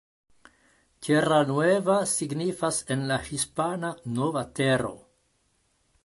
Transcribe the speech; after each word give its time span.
Tierra 1.07 1.35
Nueva 1.49 1.97
signifas 2.11 2.79
en 2.95 3.03
la 3.11 3.19
hispana 3.27 3.91
"Nova 4.15 4.43
Tero". 4.61 4.93